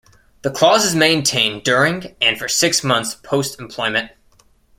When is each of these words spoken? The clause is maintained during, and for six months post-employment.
The 0.41 0.49
clause 0.49 0.83
is 0.83 0.95
maintained 0.95 1.61
during, 1.63 2.15
and 2.19 2.35
for 2.35 2.47
six 2.47 2.83
months 2.83 3.13
post-employment. 3.13 4.09